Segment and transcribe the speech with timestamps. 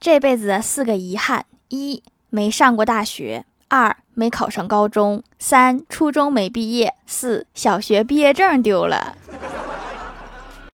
[0.00, 9.16] 这辈子的四个遗憾一没上过大学二没考上高中三初中没毕业四小学毕业证丢了。